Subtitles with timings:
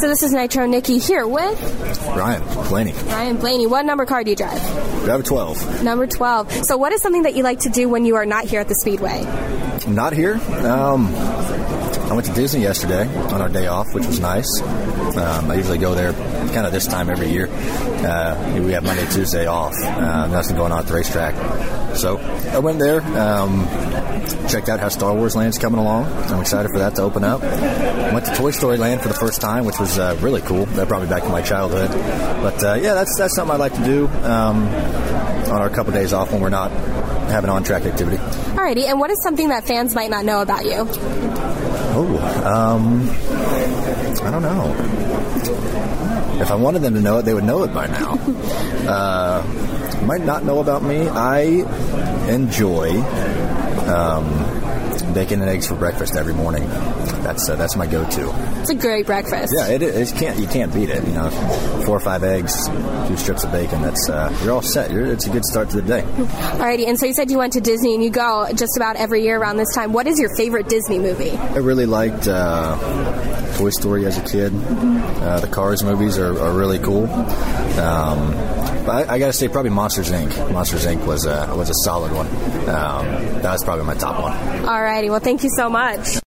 [0.00, 1.60] So this is Nitro Nikki here with
[2.06, 2.92] Ryan Blaney.
[2.92, 3.66] Ryan Blaney.
[3.66, 4.58] What number car do you drive?
[5.04, 5.84] Driver 12.
[5.84, 6.64] Number 12.
[6.64, 8.68] So what is something that you like to do when you are not here at
[8.68, 9.24] the Speedway?
[9.86, 10.36] Not here.
[10.66, 11.12] Um,
[12.10, 14.60] I went to Disney yesterday on our day off, which was nice.
[14.60, 17.46] Um, I usually go there kind of this time every year.
[17.48, 19.74] Uh, we have Monday, Tuesday off.
[19.80, 21.36] Uh, nothing going on at the racetrack.
[21.96, 22.18] So
[22.50, 23.64] I went there, um,
[24.48, 26.06] checked out how Star Wars Land's coming along.
[26.06, 27.42] I'm excited for that to open up.
[27.42, 30.66] Went to Toy Story Land for the first time, which was uh, really cool.
[30.66, 31.90] That brought me back to my childhood.
[32.42, 36.12] But uh, yeah, that's that's something I like to do um, on our couple days
[36.12, 36.72] off when we're not
[37.30, 38.16] having on-track activity.
[38.16, 40.86] Alrighty, and what is something that fans might not know about you?
[41.92, 43.08] Oh, um,
[44.26, 44.74] I don't know.
[46.40, 48.12] If I wanted them to know it, they would know it by now.
[48.88, 49.42] uh,
[50.06, 51.08] might not know about me.
[51.08, 51.40] I
[52.28, 53.00] enjoy
[53.90, 54.59] um,
[55.12, 56.66] bacon and eggs for breakfast every morning.
[57.22, 58.30] That's uh, that's my go-to.
[58.60, 59.52] It's a great breakfast.
[59.56, 61.06] Yeah, it, it can't you can't beat it.
[61.06, 61.30] You know,
[61.84, 62.68] four or five eggs,
[63.08, 63.82] two strips of bacon.
[63.82, 64.90] That's uh, you're all set.
[64.90, 66.02] You're, it's a good start to the day.
[66.02, 69.22] Alrighty, and so you said you went to Disney and you go just about every
[69.22, 69.92] year around this time.
[69.92, 71.30] What is your favorite Disney movie?
[71.30, 74.52] I really liked uh, Toy Story as a kid.
[74.54, 77.04] Uh, the Cars movies are, are really cool.
[77.78, 78.32] Um,
[78.88, 80.52] I, I got to say, probably Monsters Inc.
[80.52, 81.04] Monsters Inc.
[81.06, 82.26] was a was a solid one.
[82.68, 83.04] Um,
[83.42, 84.64] that was probably my top one.
[84.66, 85.10] All righty.
[85.10, 86.20] well, thank you so much.